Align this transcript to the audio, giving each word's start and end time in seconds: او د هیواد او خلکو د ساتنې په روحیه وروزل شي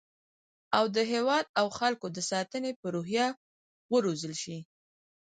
او 0.77 0.85
د 0.95 0.97
هیواد 1.11 1.45
او 1.59 1.67
خلکو 1.79 2.07
د 2.11 2.17
ساتنې 2.31 2.71
په 2.79 2.87
روحیه 2.95 3.27
وروزل 3.93 4.33
شي 4.43 4.57